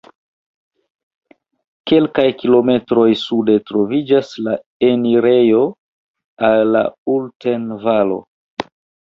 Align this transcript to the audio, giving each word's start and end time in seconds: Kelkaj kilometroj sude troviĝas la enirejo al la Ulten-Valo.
Kelkaj 1.91 2.25
kilometroj 2.39 3.03
sude 3.25 3.57
troviĝas 3.67 4.33
la 4.49 4.57
enirejo 4.89 5.61
al 6.51 6.65
la 6.79 6.83
Ulten-Valo. 7.19 8.19